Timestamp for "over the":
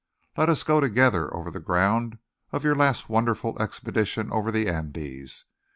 1.31-1.59, 4.31-4.67